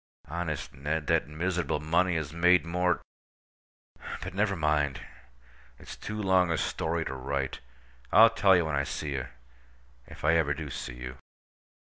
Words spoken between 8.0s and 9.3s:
I'll tell you when I see